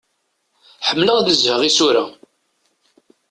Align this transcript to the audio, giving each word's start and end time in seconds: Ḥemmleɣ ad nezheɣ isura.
Ḥemmleɣ 0.87 1.15
ad 1.17 1.27
nezheɣ 1.29 1.61
isura. 1.69 2.03